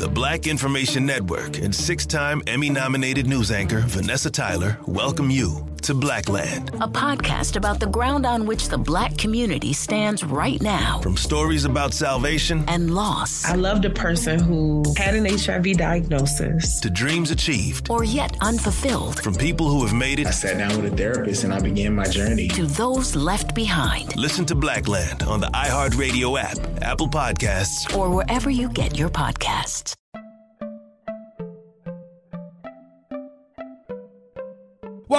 [0.00, 5.66] The Black Information Network and six time Emmy nominated news anchor Vanessa Tyler welcome you
[5.82, 11.00] to Blackland, a podcast about the ground on which the Black community stands right now.
[11.00, 13.44] From stories about salvation and loss.
[13.44, 19.22] I loved a person who had an HIV diagnosis, to dreams achieved or yet unfulfilled.
[19.22, 20.26] From people who have made it.
[20.26, 22.48] I sat down with a therapist and I began my journey.
[22.48, 24.16] To those left behind.
[24.16, 29.89] Listen to Blackland on the iHeartRadio app, Apple Podcasts, or wherever you get your podcasts.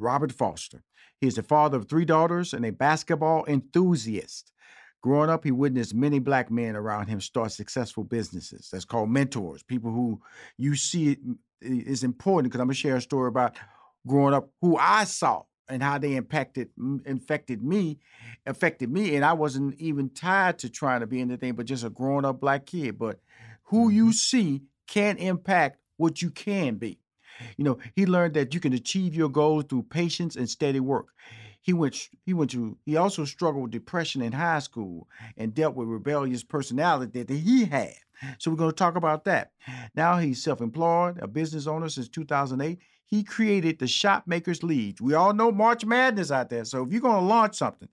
[0.00, 0.82] Robert Foster.
[1.20, 4.52] He is the father of three daughters and a basketball enthusiast.
[5.02, 8.68] Growing up, he witnessed many black men around him start successful businesses.
[8.70, 10.20] That's called mentors, people who
[10.58, 11.16] you see
[11.60, 13.56] is important because I'm going to share a story about
[14.06, 16.68] growing up who I saw and how they impacted
[17.06, 17.98] infected me,
[18.44, 19.16] affected me.
[19.16, 22.40] And I wasn't even tied to trying to be anything but just a grown up
[22.40, 22.98] black kid.
[22.98, 23.20] But
[23.64, 24.12] who you mm-hmm.
[24.12, 26.98] see can impact what you can be.
[27.56, 31.06] You know, he learned that you can achieve your goals through patience and steady work.
[31.62, 35.74] He went he went to he also struggled with depression in high school and dealt
[35.74, 37.94] with rebellious personality that he had.
[38.38, 39.52] So we're going to talk about that.
[39.94, 42.78] Now he's self-employed, a business owner since 2008.
[43.10, 45.00] He created the Shot Makers League.
[45.00, 46.64] We all know March Madness out there.
[46.64, 47.88] So if you're going to launch something,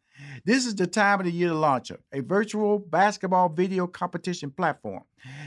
[0.45, 4.51] this is the time of the year to launch it, a virtual basketball video competition
[4.51, 5.03] platform.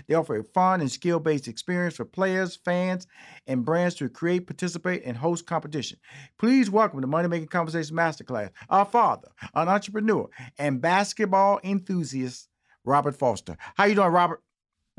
[0.09, 3.06] They offer a fun and skill based experience for players, fans,
[3.47, 5.98] and brands to create, participate, and host competition.
[6.36, 10.28] Please welcome the Money Making Conversation Masterclass, our father, an entrepreneur,
[10.59, 12.48] and basketball enthusiast,
[12.84, 13.56] Robert Foster.
[13.76, 14.42] How you doing, Robert?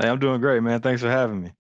[0.02, 0.80] Hey, I'm doing great, man.
[0.80, 1.52] Thanks for having me.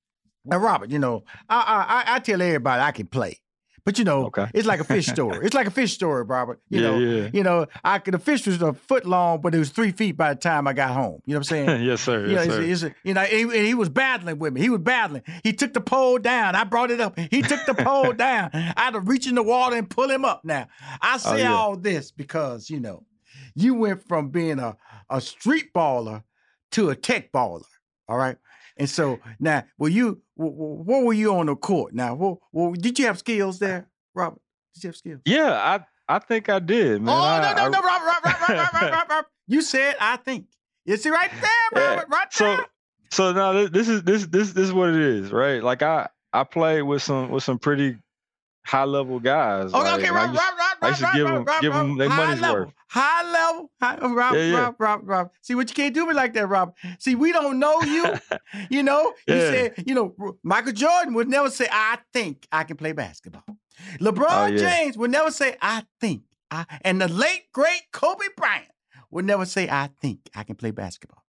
[0.45, 3.41] Now, Robert, you know, I, I I tell everybody I can play.
[3.83, 4.47] But you know, okay.
[4.53, 5.39] it's like a fish story.
[5.43, 6.61] it's like a fish story, Robert.
[6.69, 7.29] You yeah, know, yeah.
[7.33, 10.33] you know, I the fish was a foot long, but it was three feet by
[10.33, 11.21] the time I got home.
[11.25, 11.83] You know what I'm saying?
[11.85, 12.25] yes, sir.
[12.27, 12.61] You yes, know, sir.
[12.61, 14.61] It's, it's, you know, he, he, was battling with me.
[14.61, 15.23] He was battling.
[15.43, 16.55] He took the pole down.
[16.55, 17.17] I brought it up.
[17.17, 18.51] He took the pole down.
[18.53, 20.45] I had to reach in the water and pull him up.
[20.45, 20.67] Now,
[21.01, 21.53] I oh, say oh, yeah.
[21.53, 23.03] all this because you know,
[23.55, 24.77] you went from being a
[25.09, 26.23] a street baller
[26.71, 27.63] to a tech baller.
[28.07, 28.37] All right.
[28.77, 30.21] And so now, were you?
[30.35, 31.93] What were you on the court?
[31.93, 34.41] Now, what, what, did you have skills there, Robert?
[34.73, 35.21] Did you have skills?
[35.25, 37.15] Yeah, I I think I did, man.
[37.15, 39.25] Oh I, no, no, no, Robert, Robert, Robert, Robert, Robert, Robert.
[39.47, 40.45] You said I think.
[40.85, 41.51] You see right there,
[41.89, 42.15] Robert, yeah.
[42.15, 42.57] right there.
[42.57, 42.65] So
[43.11, 45.61] so now this is this this this is what it is, right?
[45.61, 47.97] Like I I played with some with some pretty
[48.65, 49.71] high level guys.
[49.73, 49.99] Oh, okay, right?
[49.99, 52.73] okay, Rob, Rob, Rob, I used to give them give them their money's level, worth.
[52.89, 54.59] High level, high, uh, Rob, yeah, yeah.
[54.59, 55.31] Rob, Rob, Rob.
[55.41, 56.75] See what you can't do me like that, Rob.
[56.99, 58.15] See, we don't know you.
[58.69, 62.77] you know, you said, you know, Michael Jordan would never say, "I think I can
[62.77, 63.55] play basketball." Oh,
[63.99, 64.57] LeBron Oh, yeah.
[64.57, 68.67] James would never say, "I think," I, and the late great Kobe Bryant
[69.11, 71.23] would never say, "I think I can play basketball."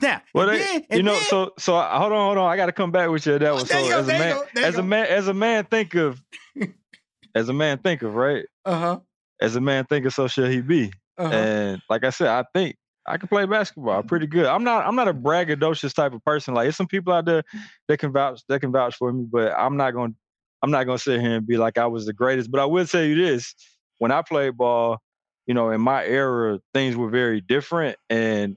[0.00, 2.50] Now, Well, they, then, you know, then- so so uh, hold on, hold on.
[2.50, 3.38] I got to come back with you.
[3.38, 5.64] That Oh, was so go, as a man, go, as a man, as a man,
[5.64, 6.22] think of,
[7.34, 8.44] as a man, think of, right?
[8.66, 9.00] Uh-huh,
[9.40, 10.92] As a man, think of, so shall he be.
[11.18, 11.32] uh-huh.
[11.34, 12.76] And like I said, I think
[13.06, 14.46] I can play basketball pretty good.
[14.46, 16.54] I'm not I'm not a braggadocious type of person.
[16.54, 17.44] Like there's some people out there
[17.88, 20.14] that can vouch that can vouch for me, but I'm not gonna
[20.62, 22.50] I'm not gonna sit here and be like I was the greatest.
[22.50, 23.54] But I will tell you this:
[23.98, 24.98] when I played ball,
[25.46, 28.56] you know, in my era, things were very different, and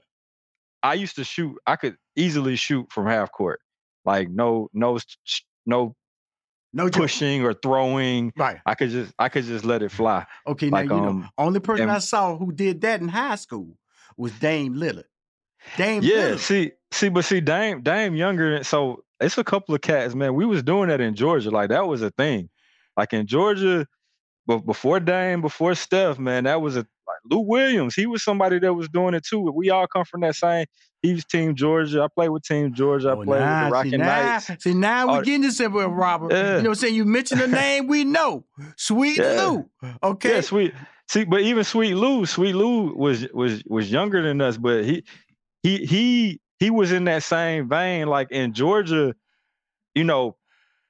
[0.82, 1.56] I used to shoot.
[1.66, 3.60] I could easily shoot from half court,
[4.04, 4.98] like no no
[5.66, 5.94] no
[6.72, 7.02] no joke.
[7.02, 8.32] pushing or throwing.
[8.36, 8.58] Right.
[8.66, 10.26] I could just I could just let it fly.
[10.46, 13.08] Okay, now Like, you know, um, only person and- I saw who did that in
[13.08, 13.76] high school
[14.16, 15.04] was Dame Lillard.
[15.76, 16.02] Dame.
[16.02, 16.38] Yeah, Lillard.
[16.38, 18.62] see, see, but see, Dame, Dame younger.
[18.64, 20.34] So it's a couple of cats, man.
[20.34, 22.48] We was doing that in Georgia, like that was a thing.
[22.96, 23.86] Like in Georgia,
[24.46, 26.86] but before Dame, before Steph, man, that was a
[27.28, 27.94] Lou Williams.
[27.94, 29.40] He was somebody that was doing it too.
[29.54, 30.66] We all come from that same.
[31.02, 32.02] He was Team Georgia.
[32.02, 33.08] I played with Team Georgia.
[33.08, 34.64] I Oh, played nah, with the see, Rocky now, Knights.
[34.64, 36.32] see, now we're getting this somewhere, Robert.
[36.32, 36.56] Yeah.
[36.56, 36.94] You know what I'm saying?
[36.94, 38.44] You mentioned a name we know.
[38.76, 39.46] Sweet Yeah.
[39.82, 39.90] Lou.
[40.02, 40.34] Okay.
[40.36, 40.74] Yeah, sweet.
[41.08, 45.04] See, but even Sweet Lou, Sweet Lou was was was younger than us, but he
[45.62, 48.06] he he he was in that same vein.
[48.06, 49.14] Like in Georgia,
[49.94, 50.36] you know,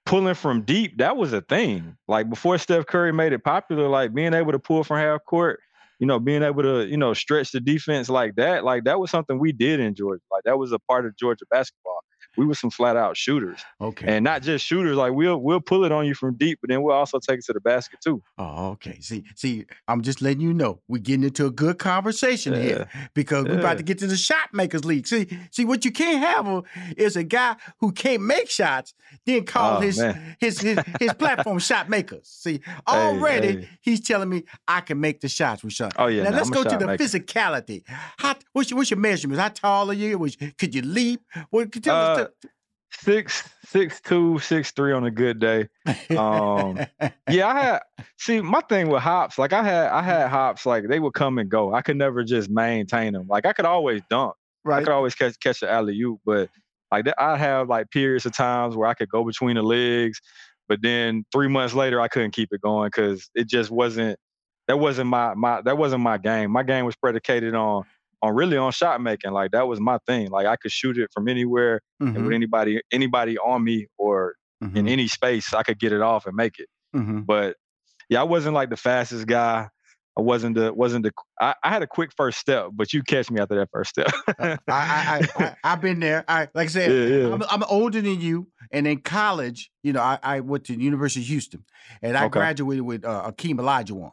[0.05, 1.97] pulling from deep, that was a thing.
[2.09, 5.61] Like before Steph Curry made it popular, like being able to pull from half court,
[6.01, 9.11] you know, being able to, you know, stretch the defense like that, like that was
[9.13, 10.23] something we did in Georgia.
[10.33, 12.01] Like that was a part of Georgia basketball.
[12.37, 13.61] We were some flat out shooters.
[13.81, 14.07] Okay.
[14.07, 16.83] And not just shooters, like we'll we'll pull it on you from deep, but then
[16.83, 18.23] we'll also take it to the basket too.
[18.39, 18.99] Oh, okay.
[19.01, 23.45] See, see, I'm just letting you know we're getting into a good conversation here because
[23.47, 25.07] we're about to get to the shot makers league.
[25.07, 26.63] See, see, what you can't have uh,
[26.97, 28.95] is a guy who can't make shots,
[29.27, 30.03] then call Oh, his,
[30.41, 32.27] his his his platform shot makers.
[32.29, 33.69] See, already hey.
[33.81, 35.91] he's telling me I can make the shots with Sean.
[35.97, 37.05] Oh, yeah, Now nah, let's I'm go to the maker.
[37.05, 37.83] physicality.
[38.19, 39.41] How what's your what's your measurements?
[39.41, 40.19] How tall are you?
[40.19, 41.21] Was, could you leap?
[41.51, 42.20] What could tell us?
[42.93, 45.69] Six six two six three on a good day.
[46.17, 46.79] Um,
[47.31, 47.81] yeah i had
[48.19, 51.39] see my thing with hops like i had i had hops like they would come
[51.39, 51.73] and go.
[51.73, 54.35] I could never just maintain them like i could always dunk.
[54.65, 54.79] Right.
[54.79, 56.51] i could always catch catch the alley oop but
[56.91, 60.21] like that, i have like periods of times where i could go between the legs
[60.69, 64.19] but then three months later i couldn't keep it going because it just wasn't
[64.71, 66.53] that wasn't my my that wasn't my game.
[66.53, 67.83] My game was predicated on
[68.23, 71.09] on really on shot making like that was my thing like i could shoot it
[71.13, 71.81] from anywhere
[72.15, 74.35] and Mhm, with anybody anybody on me or
[74.75, 76.69] in mhm, any space, I could get it off and make it.
[76.93, 77.27] mhm.
[77.27, 77.57] But
[78.11, 79.69] yeah, I wasn't like the fastest guy.
[80.19, 83.31] I wasn't the wasn't the I, I had a quick first step, but you catch
[83.31, 84.09] me after that first step.
[84.39, 86.25] I, I, I, I, I've been there.
[86.27, 87.29] I, like I said, Yeah, yeah.
[87.31, 88.49] I'm, I'm older than you.
[88.73, 91.65] And in college, you know, I, I went to the University of Houston
[92.03, 92.29] and I Okay.
[92.29, 94.13] graduated with uh, Akeem Olajuwon.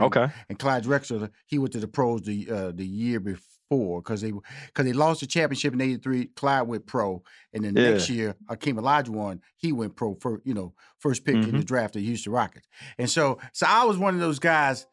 [0.00, 0.28] Okay.
[0.48, 4.30] And Clyde Drexler, he went to the pros the uh, the year before because they
[4.32, 6.26] because they lost the championship in '83.
[6.36, 7.22] Clyde went pro,
[7.52, 7.90] and then Yeah.
[7.90, 11.58] next year Akeem Olajuwon he went pro for you know first pick in Mm-hmm.
[11.58, 12.66] the draft of the Houston Rockets.
[12.98, 14.86] And so so I was one of those guys.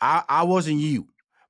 [0.00, 1.08] I I wasn't you,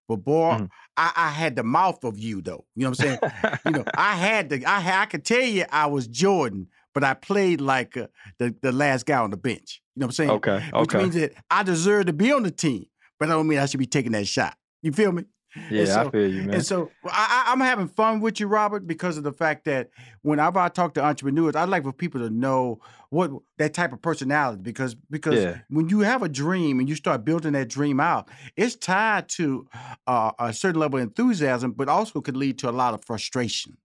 [0.09, 0.69] but boy, Mhm.
[0.97, 2.65] I, I had the mouth of you though.
[2.77, 3.19] You know what I'm saying?
[3.67, 7.15] you know, I had the I I could tell you I was Jordan, but I
[7.15, 8.07] played like uh,
[8.39, 9.83] the the last guy on the bench.
[9.95, 10.31] You know what I'm saying?
[10.31, 10.59] Okay.
[10.73, 10.99] Which Okay.
[10.99, 12.85] means that I deserve to be on the team,
[13.19, 14.57] but I don't mean I should be taking that shot.
[14.83, 15.25] You feel me?
[15.71, 16.55] Yeah, so- I feel you, man.
[16.57, 19.91] And so I, I'm having fun with you, Robert, because of the fact that
[20.23, 22.81] whenever I talk to entrepreneurs, I'd like for people to know
[23.11, 25.59] what that type of personality because because Yeah.
[25.69, 29.69] when you have a dream and you start building that dream out, it's tied to
[30.07, 33.77] uh, a certain level of enthusiasm, but also could lead to a lot of frustration.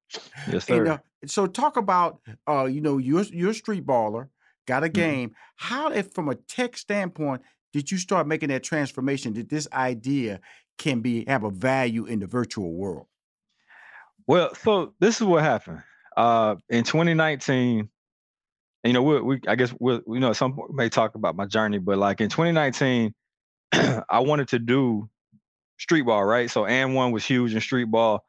[0.48, 0.88] yes, And, sir.
[0.88, 4.30] uh, so talk about uh, you know, you're you're a street baller,
[4.66, 4.94] got a Mm-hmm.
[4.94, 5.36] game.
[5.58, 7.42] How if from a tech standpoint
[7.72, 9.34] did you start making that transformation?
[9.34, 10.40] Did this idea
[10.80, 13.06] can be have a value in the virtual world?
[14.26, 15.84] Well, so this is what happened.
[16.18, 17.90] Uh, in 2019,
[18.84, 21.78] you know, we, we I guess we'll, you know, some may talk about my journey,
[21.78, 23.14] but like in 2019,
[23.72, 25.10] I wanted to do
[25.78, 26.50] street ball, right?
[26.50, 28.24] So AND1 was huge in street ball,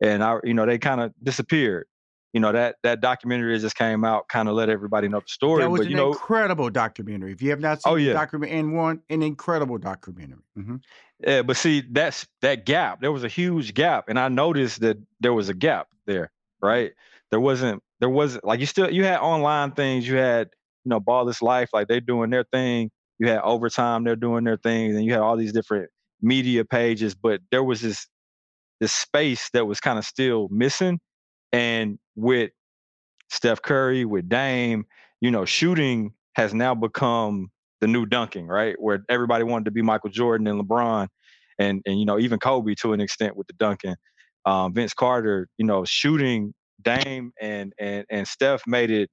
[0.00, 1.86] and I, you know, they kind of disappeared.
[2.32, 5.28] You know that that documentary that just came out, kind of let everybody know the
[5.28, 5.62] story.
[5.62, 7.32] that was but an you know, incredible documentary.
[7.32, 8.12] If you have not seen Oh, the yeah.
[8.12, 10.42] documentary AND1, an incredible documentary.
[10.58, 10.80] Mhm.
[11.20, 13.00] Yeah, but see, that's that gap.
[13.00, 16.30] There was a huge gap, and I noticed that there was a gap there.
[16.62, 16.92] Right?
[17.30, 17.82] There wasn't.
[18.00, 20.06] There wasn't like you still you had online things.
[20.06, 20.50] You had
[20.84, 22.90] you know Ballislife, like they're doing their thing.
[23.18, 25.88] You had Overtime, they're doing their things, and you had all these different
[26.20, 27.14] media pages.
[27.14, 28.06] But there was this
[28.80, 30.98] this space that was kind of still missing.
[31.52, 32.50] And with
[33.30, 34.84] Steph Curry, with Dame,
[35.20, 38.74] you know, shooting has now become the new dunking, right?
[38.78, 41.08] Where everybody wanted to be Michael Jordan and LeBron,
[41.58, 43.96] and and you know even Kobe to an extent with the dunking.
[44.44, 49.10] Um, Vince Carter, you know, shooting Dame and and and Steph made it.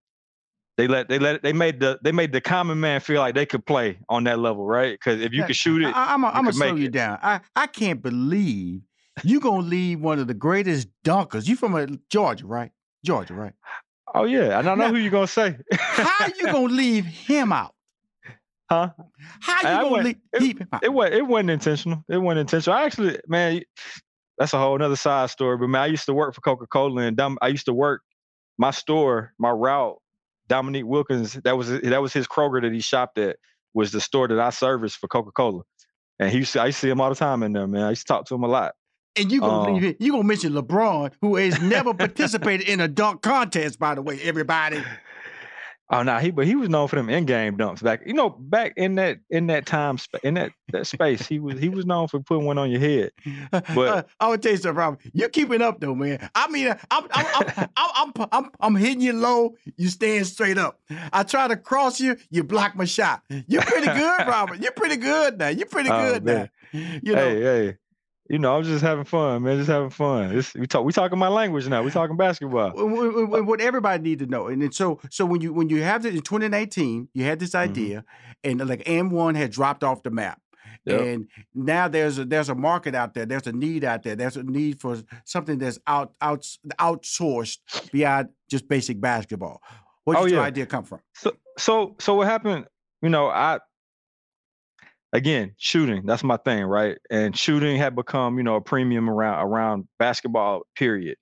[0.75, 3.45] They let they let they made the they made the common man feel like they
[3.45, 4.93] could play on that level, right?
[4.93, 6.91] Because if you could shoot it, I, am gonna slow you it.
[6.91, 7.19] down.
[7.21, 8.81] I, I can't believe
[9.23, 11.47] you gonna leave one of the greatest dunkers.
[11.47, 12.71] You from uh, Georgia, right?
[13.03, 13.53] Georgia, right?
[14.15, 15.57] oh yeah, and I know Now- who you're gonna say.
[15.71, 17.73] How you gonna leave him out?
[18.69, 18.89] huh?
[19.41, 20.83] How you I gonna went- leave, it- leave him out?
[20.83, 22.03] It was it wasn't intentional.
[22.09, 22.77] It wasn't intentional.
[22.77, 23.61] I actually, man,
[24.37, 25.57] that's a whole another side story.
[25.57, 28.01] But man, I used to work for Coca Cola, and Dom, I used to work
[28.57, 29.97] my store, my route.
[30.49, 33.37] Dominique Wilkins, that was that was his Kroger that he shopped at.
[33.73, 35.63] Was the store that I serviced for Coca Cola,
[36.19, 37.65] and he used to, I used to see him all the time in there.
[37.65, 38.73] Man, I used to talk to him a lot.
[39.15, 43.21] And you gonna Um, you gonna mention LeBron, who has never participated in a dunk
[43.21, 44.81] contest, by the way, everybody.
[45.89, 48.01] Oh no, he but he was known for them in-game dunks back.
[48.07, 51.69] You know, back in that in that time in that that space, he was he
[51.69, 53.11] was known for putting one on your head.
[53.51, 55.01] But- Uh, I would tell you something, Robert.
[55.13, 56.27] You're keeping up though, man.
[56.33, 59.55] I mean, I'm I'm I'm I'm, I'm, I'm, I'm hitting you low.
[59.77, 60.79] You stand straight up.
[61.11, 62.17] I try to cross you.
[62.31, 63.21] You block my shot.
[63.29, 64.59] You're pretty good, Robert.
[64.61, 65.49] You're pretty good now.
[65.49, 66.47] You're pretty Oh, good now.
[66.71, 67.77] You know, hey, hey,
[68.29, 69.57] you know, I'm just having fun, man.
[69.57, 70.35] Just having fun.
[70.37, 71.83] It's, we talk we talking my language now.
[71.83, 72.71] We talking basketball.
[72.71, 74.47] Wh- wh- wh- what everybody need to know.
[74.47, 77.51] And then so so when you when you have this in 2019, you had this
[77.51, 77.71] Mm-hmm.
[77.71, 78.05] idea,
[78.43, 80.39] and like AND1 had dropped off the map.
[80.85, 81.01] Yep.
[81.01, 83.25] And now there's a there's a market out there.
[83.25, 84.15] There's a need out there.
[84.17, 86.45] There's a need for something that's out out
[86.79, 89.61] outsourced beyond just basic basketball.
[90.03, 90.47] Where Oh, did your yeah.
[90.47, 90.99] idea come from?
[91.15, 92.65] So so so what happened?
[93.01, 93.59] You know, I
[95.13, 96.05] again shooting.
[96.05, 96.97] That's my thing, right?
[97.09, 100.63] And shooting had become you know a premium around around basketball.
[100.75, 101.17] Period.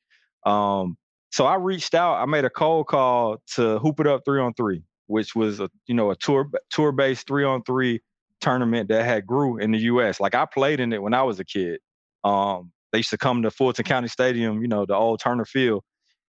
[0.45, 0.97] Um,
[1.31, 2.15] so I reached out.
[2.15, 5.69] I made a cold call to Hoop It Up three on three, which was a
[5.87, 8.01] you know a tour tour based three on three
[8.41, 10.19] tournament that had grew in the U.S.
[10.19, 11.79] Like I played in it when I was a kid.
[12.23, 15.83] Um, they used to come to Fulton County Stadium, you know, the old Turner Field.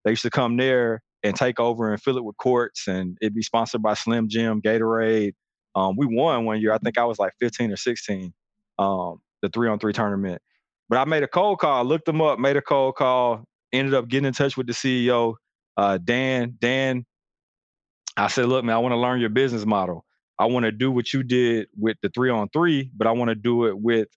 [0.04, 3.35] They used to come there and take over and fill it with courts, and it'd
[3.35, 5.33] be sponsored by Slim Jim, Gatorade.
[5.75, 6.73] Um, we won one year.
[6.73, 8.33] I think I was like 15 or 16,
[8.79, 10.43] um, the three on three tournament.
[10.88, 14.09] But I made a cold call, looked them up, made a cold call, ended up
[14.09, 15.35] getting in touch with the CEO,
[15.76, 16.57] uh, Dan.
[16.61, 17.07] Dan,
[18.17, 20.05] I said, look, man, I want to learn your business model.
[20.38, 23.31] I want to do what you did with the three on three, but I want
[23.31, 24.09] to do it with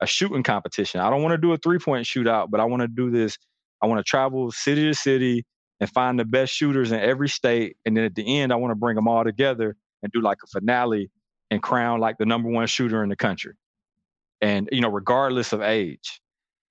[0.00, 1.00] a shooting competition.
[1.00, 3.38] I don't want to do a three point shootout, but I want to do this.
[3.82, 5.44] I want to travel city to city
[5.80, 7.76] and find the best shooters in every state.
[7.84, 10.38] And then at the end, I want to bring them all together and do like
[10.44, 11.10] a finale
[11.50, 13.54] and crown like the number one shooter in the country.
[14.40, 16.20] And, you know, regardless of age.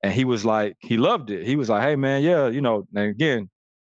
[0.04, 1.46] And he was like, he loved it.
[1.46, 3.50] He was like, hey, man, yeah, you know, and again,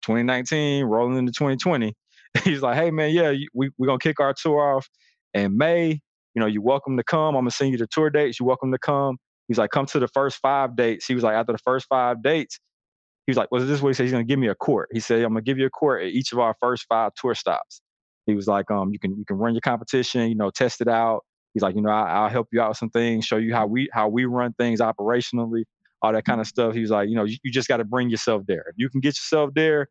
[0.03, 1.95] 2019, rolling into 2020.
[2.45, 4.89] He's like, hey, man, yeah, we, we're going to kick our tour off
[5.33, 6.01] in May.
[6.35, 7.35] You know, you're welcome to come.
[7.37, 8.39] I'm going to send you the tour dates.
[8.39, 9.17] You're welcome to come.
[9.49, 11.07] He's like, come to the first five dates.
[11.07, 12.61] He was like, after the first five dates,
[13.27, 14.05] he was like, well, this is what he said.
[14.05, 14.91] He's going to give me a court.
[14.93, 17.13] He said, I'm going to give you a court at each of our first five
[17.15, 17.81] tour stops.
[18.27, 20.89] He was like, um, you can you can run your competition, you know, test it
[20.89, 21.25] out.
[21.53, 23.67] He's like, you know, I, I'll help you out with some things, show you how
[23.67, 25.65] we how we run things operationally,
[26.03, 26.75] all that kind of stuff.
[26.75, 28.65] He was like, you know, you, you just got to bring yourself there.
[28.69, 29.89] If you can get yourself there,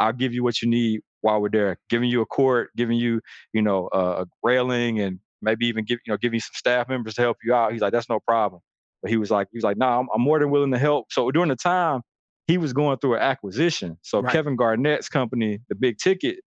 [0.00, 1.78] I'll give you what you need while we're there.
[1.88, 3.20] Giving you a court, giving you,
[3.52, 6.88] you know, uh, a railing, and maybe even give you know, giving you some staff
[6.88, 7.72] members to help you out.
[7.72, 8.60] He's like, that's no problem.
[9.02, 10.78] But he was like, he was like, no, nah, I'm, I'm more than willing to
[10.78, 11.12] help.
[11.12, 12.00] So during the time,
[12.46, 13.98] he was going through an acquisition.
[14.02, 14.32] So Right.
[14.32, 16.38] Kevin Garnett's company, the Big Ticket,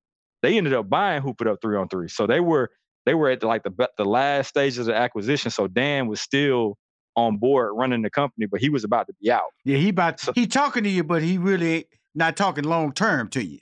[0.41, 2.07] they ended up buying Hoop It Up three on three.
[2.07, 2.69] So they were
[3.05, 5.51] they were at like the the last stages of the acquisition.
[5.51, 6.77] So Dan was still
[7.15, 9.49] on board running the company, but he was about to be out.
[9.65, 13.27] Yeah, he about So- he talking to you, but he really not talking long term
[13.29, 13.59] to you.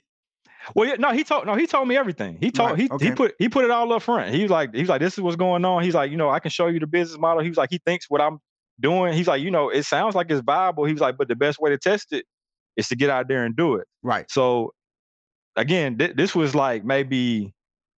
[0.74, 2.36] Well, yeah, no, he told no, he told me everything.
[2.40, 3.06] He told Right, he okay.
[3.06, 4.34] he put he put it all up front.
[4.34, 5.82] He was like he was like this is what's going on.
[5.82, 7.42] He's like you know I can show you the business model.
[7.42, 8.38] He was like he thinks what I'm
[8.78, 9.14] doing.
[9.14, 10.84] He's like you know it sounds like it's viable.
[10.84, 12.26] He was like but the best way to test it
[12.76, 13.86] is to get out there and do it.
[14.02, 14.30] Right.
[14.30, 14.72] So
[15.58, 17.52] again, th- this was like maybe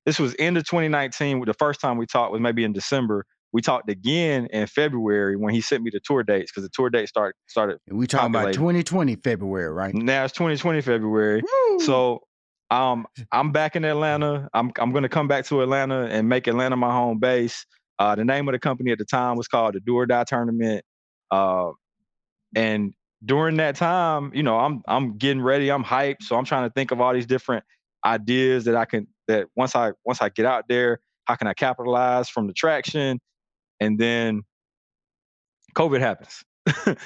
[0.06, 1.44] this was end of 2019.
[1.46, 3.26] The first time we talked was maybe in December.
[3.52, 6.90] We talked again in February when he sent me the tour dates because the tour
[6.90, 7.80] dates start started.
[7.88, 8.60] And we talking about Populated.
[8.60, 9.94] 2020 February, right?
[9.94, 11.42] Now it's 2020 February.
[11.42, 11.80] Woo!
[11.80, 12.22] So
[12.72, 14.50] um, I'm back in Atlanta.
[14.54, 17.66] I'm I'm gonna come back to Atlanta and make Atlanta my home base.
[17.98, 20.24] Uh, the name of the company at the time was called the Do or Die
[20.24, 20.84] Tournament.
[21.32, 21.72] Uh,
[22.56, 25.70] and during that time, you know, I'm I'm getting ready.
[25.70, 26.24] I'm hyped.
[26.24, 27.64] So I'm trying to think of all these different
[28.06, 31.54] ideas that I can that once I once I get out there, how can I
[31.54, 33.20] capitalize from the traction?
[33.80, 34.44] And then
[35.76, 36.44] COVID happens.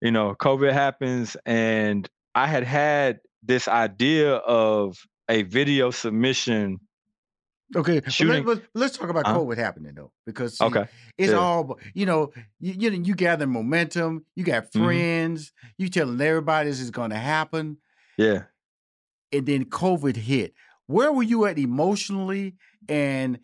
[0.00, 6.80] you know, COVID happens, and I had had this idea of a video submission.
[7.76, 9.38] Okay, but Shooting- Let, us talk about Uh-huh.
[9.40, 10.86] COVID happening though, because see, Okay.
[11.18, 11.38] it's yeah.
[11.38, 12.32] all you know.
[12.60, 14.24] You you, you gather momentum.
[14.36, 14.84] You got Mhm.
[14.84, 15.52] friends.
[15.78, 17.78] You telling everybody this is going to happen,
[18.16, 18.44] Yeah.
[19.32, 20.54] and then COVID hit.
[20.86, 22.56] Where were you at emotionally?
[22.88, 23.38] And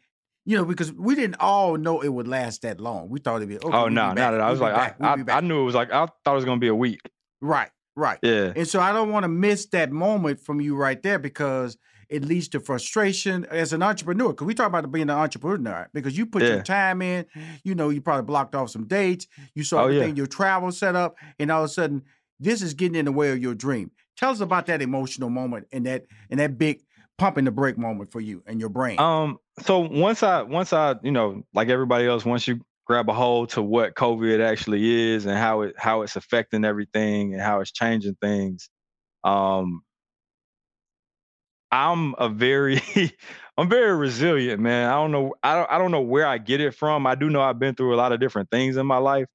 [0.46, 3.08] you know, because we didn't all know it would last that long.
[3.08, 3.66] We thought it'd be okay.
[3.68, 4.40] oh we'll no, not at all.
[4.40, 5.36] I we'll was like, back, we'll I, I.
[5.38, 7.00] I knew it was like I thought it was gonna be a week.
[7.40, 8.18] right, right.
[8.22, 8.52] Yeah.
[8.56, 11.76] And so I don't want to miss that moment from you right there because
[12.10, 14.28] it leads to frustration as an entrepreneur.
[14.30, 16.48] Because we talk about being an entrepreneur because you put Yeah.
[16.54, 17.24] your time in,
[17.64, 19.96] you know, you probably blocked off some dates, you saw Oh, yeah.
[19.96, 22.02] everything, your travel set up, and all of a sudden
[22.38, 23.90] this is getting in the way of your dream.
[24.16, 26.80] Tell us about that emotional moment and that and that big
[27.16, 28.98] pumping the brake moment for you and your brain.
[28.98, 29.38] Um.
[29.62, 33.50] So once I once I you know like everybody else once you grab a hold
[33.50, 37.70] to what COVID actually is and how it how it's affecting everything and how it's
[37.72, 38.68] changing things.
[39.22, 39.82] Um,
[41.70, 42.80] I'm a very
[43.58, 44.88] I'm very resilient, man.
[44.88, 47.06] I don't know I don't I don't know where I get it from.
[47.06, 49.26] I do know I've been through a lot of different things in my life,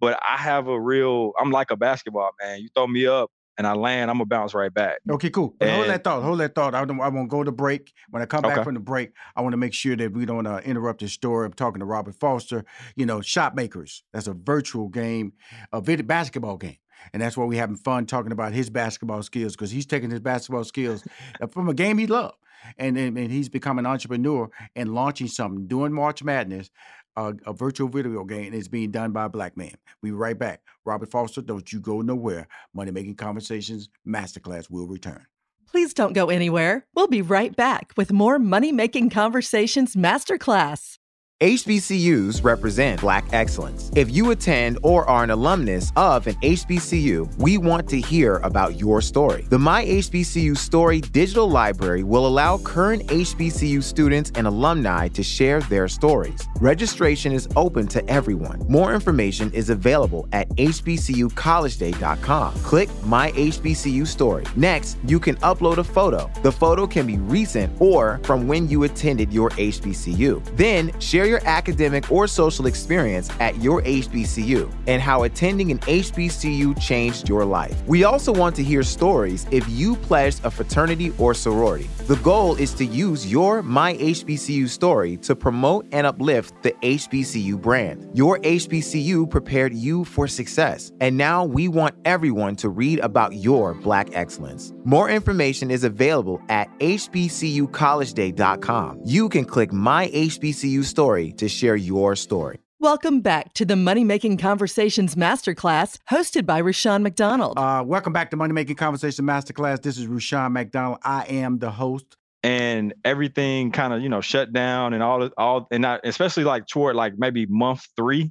[0.00, 2.60] but I have a real I'm like a basketball man.
[2.60, 5.00] You throw me up and I land, I'm gonna bounce right back.
[5.10, 5.54] Okay, cool.
[5.60, 6.22] And, hold that thought.
[6.22, 6.76] Hold that thought.
[6.76, 7.92] I, don't, I won't go to break.
[8.08, 8.62] When I come back okay.
[8.62, 11.44] from the break, I want to make sure that we don't uh, interrupt the story.
[11.44, 12.64] I'm talking to Robert Foster.
[12.94, 14.04] You know, shot makers.
[14.12, 15.32] That's a virtual game,
[15.72, 16.76] a video basketball game.
[17.12, 20.20] And that's why we're having fun talking about his basketball skills because he's taking his
[20.20, 21.04] basketball skills
[21.50, 22.36] from a game he loved.
[22.76, 26.70] And, and, and he's become an entrepreneur and launching something, doing March Madness,
[27.18, 29.74] uh, a virtual video game is being done by a black man.
[30.02, 30.62] We be right back.
[30.84, 32.46] Robert Foster, don't you go nowhere.
[32.72, 35.26] Money Making Conversations Masterclass will return.
[35.66, 36.86] Please don't go anywhere.
[36.94, 40.97] We'll be right back with more Money Making Conversations Masterclass.
[41.40, 43.92] HBCUs represent Black excellence.
[43.94, 48.74] If you attend or are an alumnus of an HBCU, we want to hear about
[48.74, 49.42] your story.
[49.48, 55.60] The My HBCU Story digital library will allow current HBCU students and alumni to share
[55.60, 56.44] their stories.
[56.60, 58.58] Registration is open to everyone.
[58.68, 62.54] More information is available at hbcucollegeday.com.
[62.54, 64.44] Click My HBCU Story.
[64.56, 66.28] Next, you can upload a photo.
[66.42, 70.44] The photo can be recent or from when you attended your HBCU.
[70.56, 76.80] Then, share your academic or social experience at your HBCU and how attending an HBCU
[76.80, 77.80] changed your life.
[77.86, 81.88] We also want to hear stories if you pledged a fraternity or sorority.
[82.06, 87.60] The goal is to use your My HBCU story to promote and uplift the HBCU
[87.60, 88.08] brand.
[88.14, 93.74] Your HBCU prepared you for success, and now we want everyone to read about your
[93.74, 94.72] Black excellence.
[94.84, 99.00] More information is available at hbcucollegeday.com.
[99.04, 102.60] You can click My HBCU story story to share your story.
[102.80, 107.58] Welcome back to the Money Making Conversations Masterclass, hosted by Rushion McDonald.
[107.58, 109.82] Uh, welcome back to Money Making Conversation Masterclass.
[109.82, 110.98] This is Rushion McDonald.
[111.02, 112.16] I am the host.
[112.44, 116.68] And everything kind of you know shut down and all all and I, especially like
[116.68, 118.30] toward like maybe month three,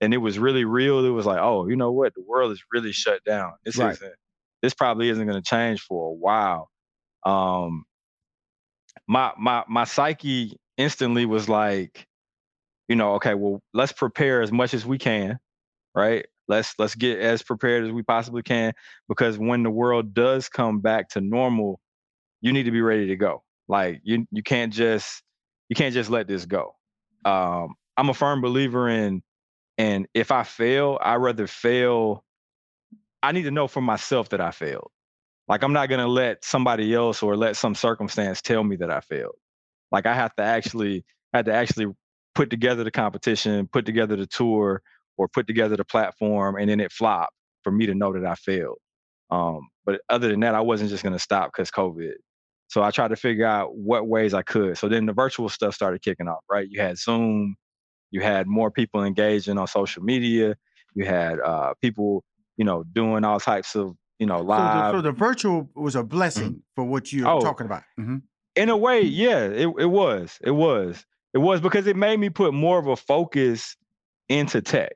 [0.00, 1.04] and it was really real.
[1.04, 2.14] It was like, oh, you know what?
[2.16, 3.52] The world is really shut down.
[3.64, 3.92] This right.
[3.92, 4.14] isn't.
[4.60, 6.68] This probably isn't going to change for a while.
[7.24, 7.84] Um,
[9.06, 12.06] my my my psyche instantly was like,
[12.88, 15.38] you know, okay, well, let's prepare as much as we can,
[15.94, 16.26] right?
[16.48, 18.72] Let's let's get as prepared as we possibly can
[19.08, 21.78] because when the world does come back to normal,
[22.40, 23.42] you need to be ready to go.
[23.68, 25.22] Like you you can't just
[25.68, 26.74] you can't just let this go.
[27.26, 29.22] Um, I'm a firm believer in
[29.76, 32.24] and if I fail, I rather fail.
[33.22, 34.90] I need to know for myself that I failed.
[35.48, 39.00] Like I'm not gonna let somebody else or let some circumstance tell me that I
[39.00, 39.36] failed.
[39.90, 41.86] Like I have to actually had to actually
[42.34, 44.82] put together the competition, put together the tour,
[45.16, 47.32] or put together the platform, and then it flopped
[47.64, 48.78] for me to know that I failed.
[49.30, 52.12] Um, but other than that, I wasn't just gonna stop because COVID.
[52.68, 54.76] So I tried to figure out what ways I could.
[54.76, 56.68] So then the virtual stuff started kicking off, right?
[56.70, 57.56] You had Zoom,
[58.10, 60.54] you had more people engaging on social media,
[60.94, 62.24] you had uh, people,
[62.56, 64.92] you know, doing all types of, you know, live.
[64.92, 66.58] So the, so the virtual was a blessing mm-hmm.
[66.74, 67.82] for what you're oh, talking about.
[67.98, 68.18] Mm-hmm
[68.58, 69.10] in a way, mm.
[69.12, 70.38] yeah, it, it was.
[70.42, 71.06] It was.
[71.32, 73.76] It was because it made me put more of a focus
[74.28, 74.92] into tech.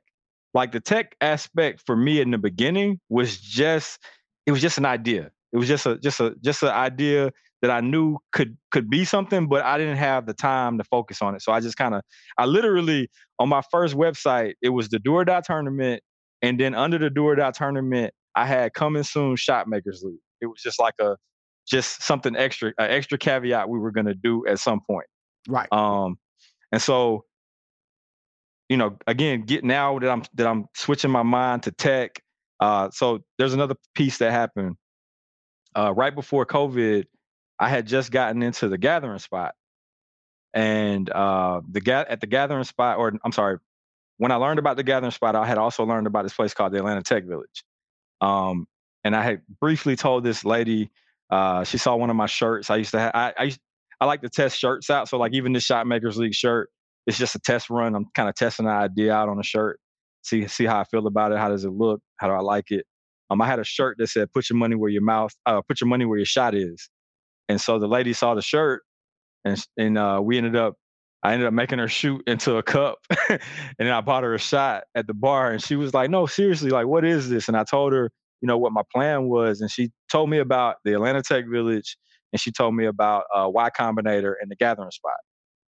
[0.53, 3.99] Like the tech aspect for me in the beginning was just
[4.45, 5.31] it was just an idea.
[5.51, 9.05] It was just a just a just an idea that I knew could could be
[9.05, 11.41] something, but I didn't have the time to focus on it.
[11.41, 12.01] So I just kind of
[12.37, 16.03] I literally on my first website, it was the Do or Die tournament,
[16.41, 20.19] and then under the Do or Die tournament, I had coming soon shot makers league.
[20.41, 21.15] It was just like a
[21.65, 25.07] just something extra, an extra caveat we were going to do at some point.
[25.47, 25.71] Right.
[25.71, 26.17] Um,
[26.71, 27.25] and so,
[28.69, 32.21] you know, again, get now that I'm that I'm switching my mind to tech.
[32.59, 34.75] Uh, so there's another piece that happened
[35.75, 37.05] uh, right before COVID.
[37.59, 39.53] I had just gotten into the gathering spot,
[40.53, 43.59] and uh, the ga- at the gathering spot, or I'm sorry,
[44.17, 46.73] when I learned about the gathering spot, I had also learned about this place called
[46.73, 47.63] the Atlanta Tech Village.
[48.21, 48.67] Um,
[49.03, 50.89] and I had briefly told this lady
[51.29, 52.69] uh, she saw one of my shirts.
[52.69, 53.11] I used to have.
[53.13, 53.51] I, I
[54.01, 55.07] I like to test shirts out.
[55.07, 56.69] So like even this Shot Makers League shirt,
[57.07, 57.95] it's just a test run.
[57.95, 59.79] I'm kind of testing the idea out on a shirt,
[60.23, 61.37] see see how I feel about it.
[61.37, 62.01] How does it look?
[62.17, 62.85] How do I like it?
[63.29, 65.81] Um, I had a shirt that said "Put your money where your mouth, uh, put
[65.81, 66.89] your money where your shot is."
[67.49, 68.83] And so the lady saw the shirt,
[69.45, 70.75] and and uh, we ended up.
[71.23, 72.97] I ended up making her shoot into a cup,
[73.29, 73.39] and
[73.79, 76.69] then I bought her a shot at the bar, and she was like, "No, seriously,
[76.69, 78.11] like, what is this?" And I told her,
[78.43, 79.61] you know, what my plan was.
[79.61, 81.97] And she told me about the Atlanta Tech Village
[82.33, 85.13] and she told me about uh, Y Combinator and the Gathering Spot.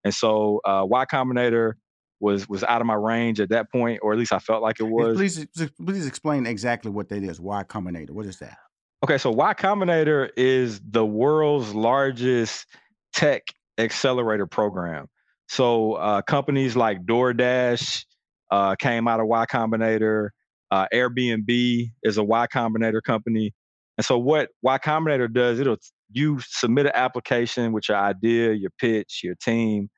[0.04, 1.76] And so uh, Y Combinator
[2.20, 4.82] was was out of my range at that point, or at least I felt like
[4.82, 5.16] it was.
[5.16, 5.48] Please,
[5.86, 7.40] please explain exactly what that is.
[7.40, 8.12] Y Combinator.
[8.12, 8.58] What is that?
[9.06, 12.66] Okay, so Y Combinator is the world's largest
[13.14, 13.44] tech
[13.78, 15.08] accelerator program.
[15.48, 18.04] So uh, companies like DoorDash
[18.52, 20.32] uh, came out of Y Combinator.
[20.72, 23.54] Uh, Airbnb is a Y Combinator company.
[23.98, 25.78] And so what Y Combinator does, it'll
[26.12, 29.90] you submit an application with your idea, your pitch, your team,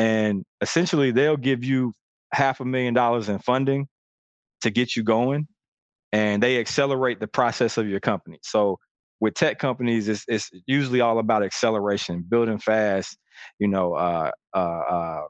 [0.00, 1.92] and essentially they'll give you
[2.32, 3.86] half a million dollars in funding
[4.62, 5.46] to get you going
[6.12, 8.78] and they accelerate the process of your company so
[9.20, 13.18] with tech companies it's, it's usually all about acceleration building fast
[13.58, 15.22] you know uh, uh, uh,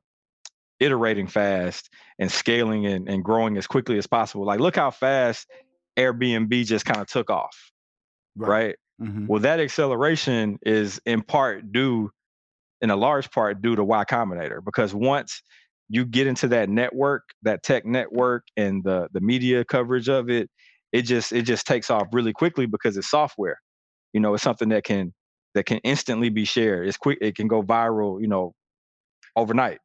[0.80, 5.46] iterating fast and scaling and, and growing as quickly as possible like look how fast
[5.98, 7.70] airbnb just kind of took off
[8.36, 8.76] right, right?
[9.00, 9.26] Mm-hmm.
[9.26, 12.10] well that acceleration is in part due
[12.80, 15.42] in a large part due to Y Combinator because once
[15.88, 20.48] you get into that network, that tech network, and the the media coverage of it,
[20.92, 23.58] it just it just takes off really quickly because it's software.
[24.12, 25.12] You know, it's something that can
[25.54, 26.86] that can instantly be shared.
[26.88, 27.18] It's quick.
[27.20, 28.20] It can go viral.
[28.20, 28.54] You know,
[29.36, 29.80] overnight,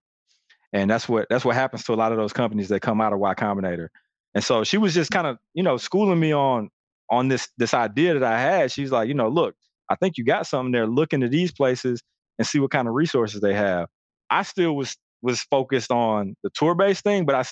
[0.75, 3.13] and that's what that's what happens to a lot of those companies that come out
[3.13, 3.87] of Y Combinator.
[4.35, 6.69] And so she was just kind of you know schooling me on
[7.09, 8.71] on this this idea that I had.
[8.73, 9.55] She's like, you know, look,
[9.89, 10.85] I think you got something there.
[10.85, 12.03] Look into these places
[12.37, 13.87] and see what kind of resources they have.
[14.29, 17.45] I still was was focused on the tour based thing, but I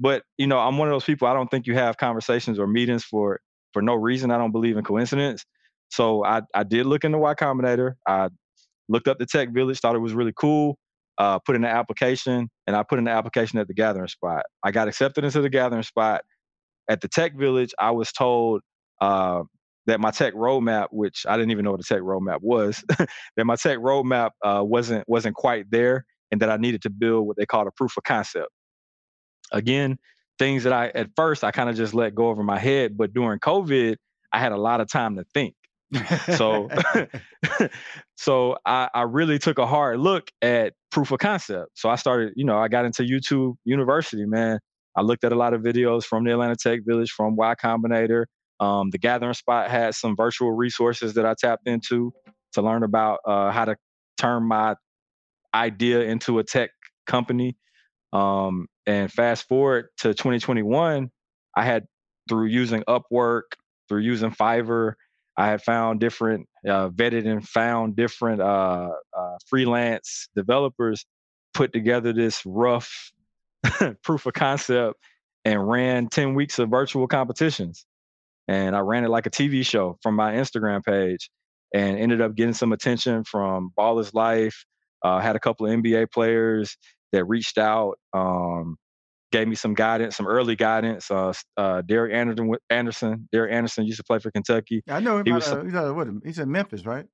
[0.00, 1.28] but you know I'm one of those people.
[1.28, 3.38] I don't think you have conversations or meetings for
[3.72, 4.32] for no reason.
[4.32, 5.44] I don't believe in coincidence.
[5.90, 7.92] So I I did look into Y Combinator.
[8.08, 8.30] I
[8.88, 10.76] looked up the Tech Village, thought it was really cool.
[11.16, 14.42] Uh, put in the application, and I put in the application at the Gathering Spot.
[14.64, 16.22] I got accepted into the Gathering Spot.
[16.88, 18.60] At the Tech Village, I was told
[19.00, 19.42] uh,
[19.86, 23.44] that my tech roadmap, which I didn't even know what a tech roadmap was, that
[23.44, 27.36] my tech roadmap uh, wasn't wasn't quite there, and that I needed to build what
[27.36, 28.48] they called a proof of concept.
[29.52, 29.98] Again,
[30.38, 33.12] things that I at first I kind of just let go over my head, but
[33.12, 33.96] during COVID,
[34.32, 35.54] I had a lot of time to think.
[36.36, 36.68] so
[38.16, 41.72] so I, I really took a hard look at proof of concept.
[41.74, 44.60] So I started, you know, I got into YouTube University, man.
[44.96, 48.24] I looked at a lot of videos from the Atlanta Tech Village, from Y Combinator,
[48.60, 52.12] um, the Gathering Spot had some virtual resources that I tapped into
[52.52, 53.76] to learn about uh, how to
[54.16, 54.76] turn my
[55.52, 56.70] idea into a tech
[57.06, 57.56] company.
[58.12, 61.10] Um, and fast forward to 2021,
[61.56, 61.84] I had
[62.28, 63.42] through using Upwork,
[63.88, 64.92] through using Fiverr,
[65.36, 71.04] I had found different, uh, vetted and found different uh, uh, freelance developers,
[71.54, 73.12] put together this rough
[74.02, 74.98] proof of concept,
[75.44, 77.84] and ran 10 weeks of virtual competitions
[78.48, 81.30] and I ran it like a TV show from my Instagram page,
[81.72, 84.64] and ended up getting some attention from Baller's Life.
[85.02, 86.76] Uh, had a couple of NBA players
[87.12, 88.76] that reached out, um,
[89.34, 91.10] gave me some guidance, some early guidance.
[91.10, 94.82] Uh, uh, Derek Anderson, Anderson, Derek Anderson used to play for Kentucky.
[94.88, 95.26] I know him.
[95.26, 97.06] He was, uh, he's, uh, what, he's in Memphis, right?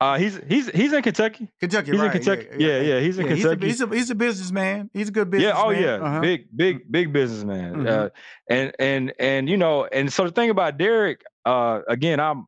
[0.00, 1.46] Uh, he's he's he's in Kentucky.
[1.60, 2.06] Kentucky, he's right.
[2.06, 2.46] in Kentucky.
[2.58, 3.66] Yeah, yeah, yeah, he's in yeah, Kentucky.
[3.66, 4.90] He's a, he's a, he's a businessman.
[4.94, 5.54] He's a good businessman.
[5.54, 6.20] Yeah, oh yeah, uh-huh.
[6.20, 7.74] big big big businessman.
[7.74, 7.86] Mm-hmm.
[7.86, 8.08] Uh,
[8.48, 12.46] and and and you know, and so the thing about Derek, uh, again, I'm,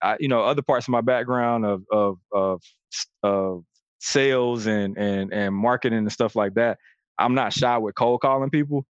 [0.00, 2.62] I, you know, other parts of my background of of of
[3.22, 3.64] of
[3.98, 6.78] sales and and and marketing and stuff like that.
[7.18, 8.86] I'm not shy with cold calling people.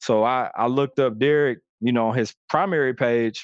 [0.00, 3.40] So I I looked up Derek, you know, his primary page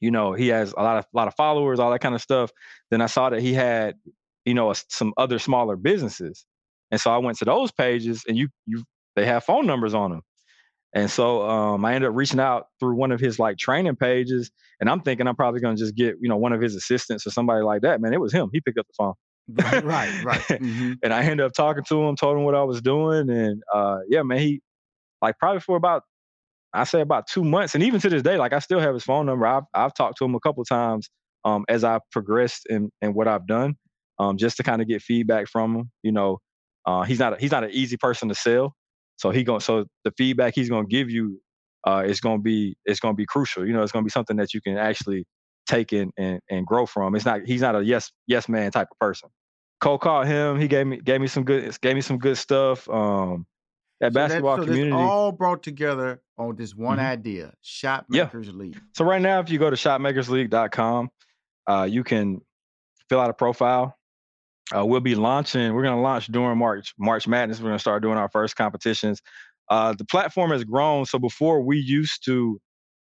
[0.00, 2.52] you know he has a lot of lot of followers all that kind of stuff.
[2.92, 3.96] Then i saw that he had
[4.46, 6.46] you know a, some other smaller businesses.
[6.92, 8.84] And so i went to those pages and you you
[9.16, 10.22] they have phone numbers on them
[10.94, 14.50] and so um, i ended up reaching out through one of his like training pages
[14.80, 17.30] and i'm thinking i'm probably to just get you know one of his assistants or
[17.30, 18.00] somebody like that.
[18.00, 18.50] Man it was him.
[18.52, 19.14] He picked up the phone
[19.48, 19.82] right
[20.24, 20.92] right mm-hmm.
[21.02, 23.98] and i ended up talking to him told him what i was doing and uh,
[24.08, 24.60] yeah man he
[25.22, 26.02] like probably for about
[26.72, 29.02] I say about two months, and even to this day, like I still have his
[29.02, 29.46] phone number.
[29.46, 31.10] I've I've talked to him a couple times
[31.44, 33.74] um, as I've progressed in in what I've done,
[34.18, 35.90] um, just to kind of get feedback from him.
[36.02, 36.38] You know,
[36.86, 38.74] uh, he's not a, he's not an easy person to sell,
[39.16, 41.40] so he going so the feedback he's gonna give you
[41.86, 43.66] uh, is gonna be it's gonna be crucial.
[43.66, 45.24] You know, it's gonna be something that you can actually
[45.70, 47.14] take in and, and grow from.
[47.14, 49.28] It's not he's not a yes yes man type of person.
[49.80, 50.58] Cold called him.
[50.58, 52.88] He gave me gave me some good gave me some good stuff.
[52.88, 53.46] Um,
[54.00, 57.06] that so basketball that, so community all brought together on this one mm-hmm.
[57.06, 58.52] idea shot makers yeah.
[58.54, 61.10] league so right now if you go to shotmakersleague.com
[61.66, 62.40] uh, you can
[63.08, 63.96] fill out a profile
[64.76, 67.78] uh, we'll be launching we're going to launch during march march madness we're going to
[67.78, 69.20] start doing our first competitions
[69.68, 72.58] uh, the platform has grown so before we used to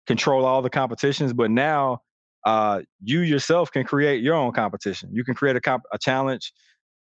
[0.08, 2.00] control all the competitions but now
[2.45, 6.54] uh, you yourself can create your own competition you can create a, comp- a challenge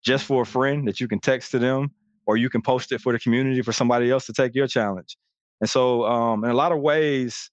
[0.03, 1.91] just for a friend that you can text to them
[2.25, 5.17] or you can post it for the community for somebody else to take your challenge.
[5.59, 7.51] And so, um, in a lot of ways,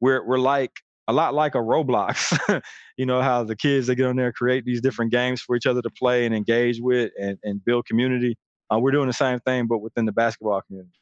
[0.00, 0.72] we're we're like
[1.08, 2.62] a lot like a Roblox.
[2.96, 5.66] you know how the kids that get on there create these different games for each
[5.66, 8.36] other to play and engage with and, and build community.
[8.72, 10.92] Uh, we're doing the same thing, but within the basketball community.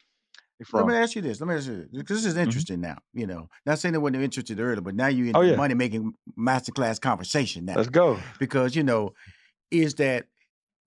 [0.73, 1.41] Let me ask you this.
[1.41, 1.87] Let me ask you this.
[1.93, 2.43] Because this is Mm-hmm.
[2.43, 2.93] interesting mm-hmm.
[2.93, 2.99] now.
[3.13, 5.57] You know, not saying they weren't interested earlier, but now you're in oh, the yeah.
[5.57, 7.77] money making masterclass conversation now.
[7.77, 8.19] Let's go.
[8.39, 9.15] Because, you know,
[9.71, 10.27] is that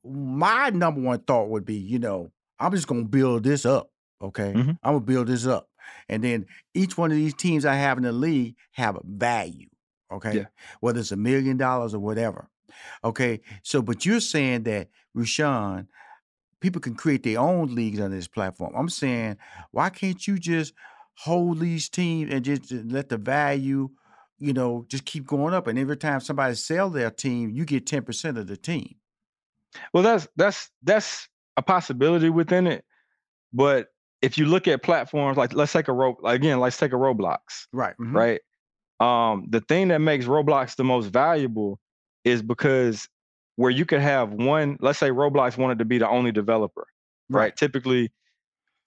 [0.04, 3.92] my number one thought would be, you know, I'm just gonna build this up.
[4.22, 4.54] Okay.
[4.54, 4.72] Mm-hmm.
[4.84, 5.70] I'm gonna build this up.
[6.10, 9.68] And then each one of these teams I have in the league have a value.
[10.12, 10.38] Okay.
[10.38, 10.46] Yeah.
[10.80, 12.50] Whether it's a million dollars or whatever.
[13.04, 13.42] Okay.
[13.64, 15.88] So, but you're saying that Rushion,
[16.62, 18.74] people can create their own leagues on this platform.
[18.76, 19.38] I'm saying,
[19.72, 20.74] why can't you just
[21.16, 23.90] hold these teams and just let the value,
[24.40, 25.68] you know, just keep going up?
[25.68, 28.96] And every time somebody sell their team, you get 10% of the team.
[29.94, 32.84] Well, that's that's that's a possibility within it.
[33.54, 33.88] But
[34.22, 37.68] if you look at platforms like let's take a rope again, let's take a Roblox.
[37.72, 37.96] Right.
[38.00, 38.16] Mm-hmm.
[38.16, 38.42] Right.
[39.00, 41.80] Um, the thing that makes Roblox the most valuable
[42.26, 43.08] is because
[43.56, 46.88] where you could have one, let's say Roblox wanted to be the only developer,
[47.30, 47.40] right?
[47.40, 47.56] right?
[47.56, 48.12] Typically,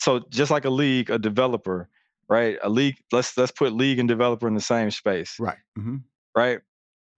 [0.00, 1.88] so just like a league, a developer,
[2.28, 2.58] right?
[2.62, 5.36] A league, let's let's put league and developer in the same space.
[5.38, 5.58] Right.
[5.78, 5.96] Mm-hmm.
[6.36, 6.60] Right.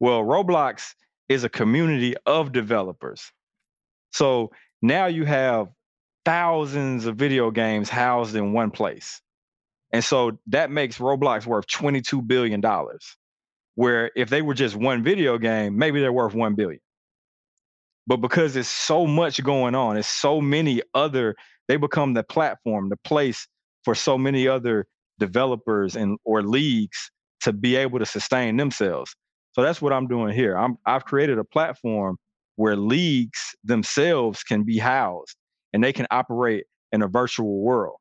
[0.00, 0.94] Well, Roblox
[1.28, 3.32] is a community of developers.
[4.12, 4.50] So
[4.82, 5.68] now you have
[6.24, 9.20] thousands of video games housed in one place.
[9.92, 12.62] And so that makes Roblox worth $22 billion.
[13.76, 16.80] Where if they were just one video game, maybe they're worth 1 billion.
[18.06, 21.34] But because there's so much going on, it's so many other,
[21.68, 23.48] they become the platform, the place
[23.84, 24.86] for so many other
[25.18, 29.14] developers and or leagues to be able to sustain themselves.
[29.52, 30.56] So that's what I'm doing here.
[30.56, 32.16] I'm I've created a platform
[32.56, 35.36] where leagues themselves can be housed
[35.72, 37.96] and they can operate in a virtual world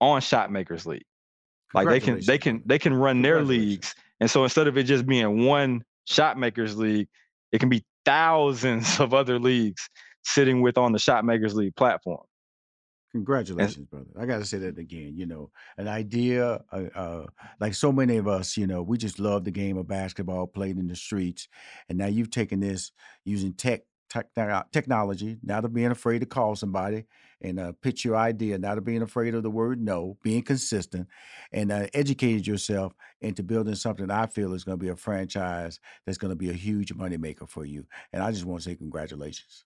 [0.00, 1.04] on Shotmakers League.
[1.72, 3.94] Like they can they can they can run their leagues.
[4.20, 7.08] And so instead of it just being one Shotmakers League,
[7.52, 9.88] it can be thousands of other leagues
[10.24, 12.24] sitting with on the Shotmakers League platform.
[13.14, 14.06] Congratulations, brother.
[14.18, 15.12] I got to say that again.
[15.16, 17.26] You know, an idea, uh, uh,
[17.60, 20.78] like so many of us, you know, we just love the game of basketball played
[20.78, 21.46] in the streets.
[21.88, 22.90] And now you've taken this
[23.24, 24.28] using tech, tech
[24.72, 27.04] technology, not of being afraid to call somebody
[27.40, 31.08] and uh, pitch your idea, not of being afraid of the word no, being consistent,
[31.52, 35.80] and uh, educated yourself into building something I feel is going to be a franchise
[36.06, 37.86] that's going to be a huge moneymaker for you.
[38.12, 39.64] And I just want to say congratulations.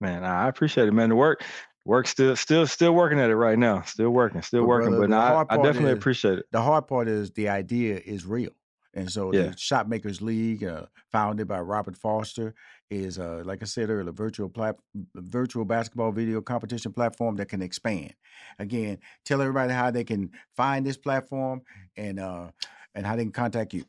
[0.00, 1.10] Man, I appreciate it, man.
[1.10, 1.42] The work,
[1.84, 3.82] work still, still, still working at it right now.
[3.82, 4.90] Still working, still But working.
[4.90, 6.46] brother, But no, I, I definitely is- appreciate it.
[6.50, 8.50] The hard part is the idea is real.
[8.96, 9.48] And so Yeah.
[9.50, 12.54] the Shot Makers League, uh, founded by Robert Foster,
[12.90, 14.78] is uh, like I said earlier, virtual plat-
[15.14, 18.14] virtual basketball video competition platform that can expand.
[18.58, 21.62] Again, tell everybody how they can find this platform
[21.96, 22.50] and uh,
[22.94, 23.84] and how they can contact you.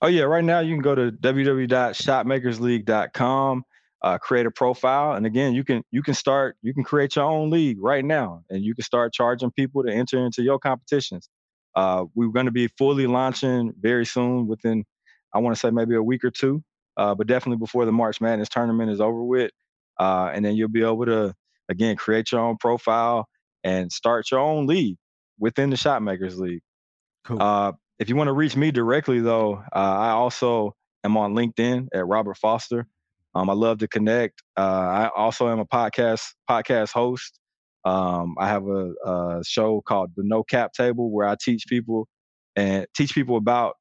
[0.00, 3.64] Oh yeah, right now you can go to www.shotmakersleague.com,
[4.02, 7.24] uh, create a profile, and again, you can you can start you can create your
[7.24, 11.28] own league right now, and you can start charging people to enter into your competitions.
[11.74, 14.84] Uh, we're going to be fully launching very soon, within
[15.34, 16.62] I want to say maybe a week or two,
[16.98, 19.52] uh, but definitely before the March Madness tournament is over with,
[19.98, 21.34] uh, and then you'll be able to
[21.68, 23.28] again create your own profile
[23.64, 24.96] and start your own league
[25.38, 26.62] within the Shotmakers League.
[27.24, 27.40] Cool.
[27.40, 31.88] Uh, if you want to reach me directly, though, uh, I also am on LinkedIn
[31.94, 32.86] at Robert Foster.
[33.34, 34.42] Um, I love to connect.
[34.56, 37.38] Uh, I also am a podcast podcast host.
[37.84, 42.08] Um, I have a, a show called The No Cap Table where I teach people
[42.56, 43.76] and teach people about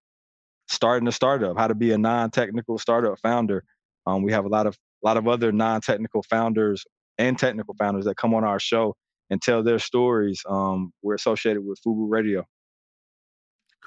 [0.68, 3.64] starting a startup, how to be a non-technical startup founder.
[4.06, 6.86] Um, we have a lot of a lot of other non-technical founders
[7.18, 8.96] and technical founders that come on our show
[9.30, 10.42] and tell their stories.
[10.50, 12.46] Um, we're associated with Fubu Radio.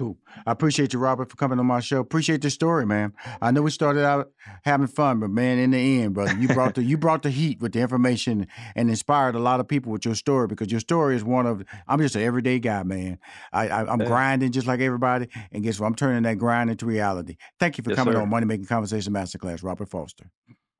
[0.00, 0.16] Cool.
[0.46, 2.00] I appreciate you, Robert, for coming on my show.
[2.00, 3.12] Appreciate the story, man.
[3.42, 4.30] I know we started out
[4.64, 7.60] having fun, but man, in the end, brother, you brought the you brought the heat
[7.60, 11.16] with the information and inspired a lot of people with your story because your story
[11.16, 13.18] is one of I'm just an everyday guy, man.
[13.52, 15.88] I, I I'm grinding just like everybody, and guess what?
[15.88, 17.36] I'm turning that grind into reality.
[17.58, 18.22] Thank you for Yes, coming sir.
[18.22, 20.30] on Money Making Conversation Masterclass, Robert Foster.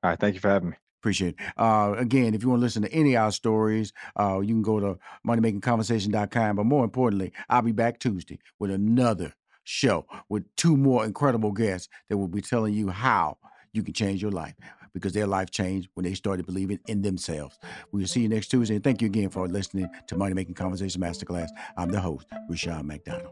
[0.01, 0.77] All right, thank you for having me.
[1.01, 1.45] Appreciate it.
[1.57, 4.61] Uh, again, if you want to listen to any of our stories, uh, you can
[4.61, 6.55] go to moneymakingconversation.com.
[6.55, 9.33] But more importantly, I'll be back Tuesday with another
[9.63, 13.39] show with two more incredible guests that will be telling you how
[13.73, 14.53] you can change your life
[14.93, 17.57] because their life changed when they started believing in themselves.
[17.91, 18.75] We'll see you next Tuesday.
[18.75, 21.49] And thank you again for listening to Money Making Conversation Masterclass.
[21.77, 23.31] I'm the host, Rushion McDonald.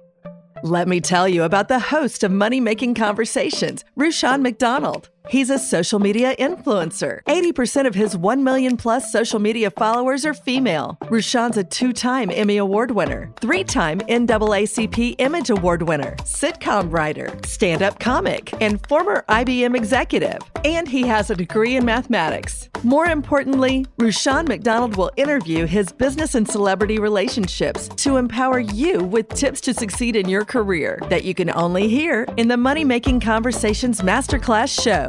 [0.63, 5.10] Let me tell you about the host of Money Making Conversations, Rushion McDonald.
[5.27, 7.19] He's a social media influencer.
[7.25, 10.97] 80% of his 1 million plus social media followers are female.
[11.10, 17.38] Rushion's a two time Emmy Award winner, three time NAACP Image Award winner, sitcom writer,
[17.45, 20.39] stand up comic, and former IBM executive.
[20.63, 22.69] And he has a degree in mathematics.
[22.84, 29.27] More importantly, Rushion McDonald will interview his business and celebrity relationships to empower you with
[29.29, 33.19] tips to succeed in your career that you can only hear in the Money Making
[33.19, 35.09] Conversations Masterclass show.